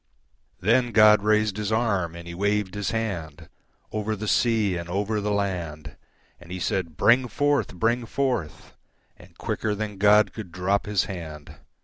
[0.59, 5.29] Then God raised His arm and He waved His handOver the sea and over the
[5.29, 5.95] land,
[6.39, 7.75] And He said, "Bring forth!
[7.75, 11.57] Bring forth!"And quicker than God could drop His hand.